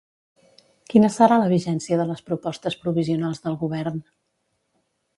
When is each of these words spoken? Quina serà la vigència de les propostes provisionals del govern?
Quina 0.93 1.11
serà 1.15 1.37
la 1.43 1.51
vigència 1.51 2.01
de 2.01 2.09
les 2.13 2.25
propostes 2.31 2.81
provisionals 2.87 3.47
del 3.47 3.63
govern? 3.67 4.05